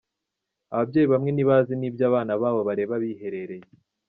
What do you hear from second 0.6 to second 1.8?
Ababyeyi bamwe ntibazi